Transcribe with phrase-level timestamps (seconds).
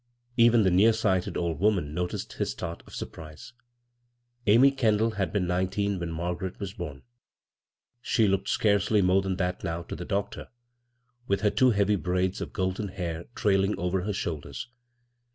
[0.39, 3.53] Ev«b the near sighted old woman noticed his start of surprise.
[4.47, 7.03] Amy Kendall had been nineteen when Margaret was bom;
[8.01, 10.47] she looked scarcely more than that now to the doctor,
[11.27, 14.69] with her two heavy braids of golden hair trailing over her shoulders.